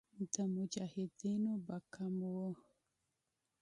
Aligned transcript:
د 0.33 0.35
مجاهدینو 0.55 1.53
به 1.65 1.77
کم 1.93 2.15
وو. 2.35 2.49